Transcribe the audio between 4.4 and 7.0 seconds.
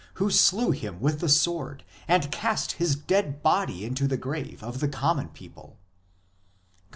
of the common people," cp.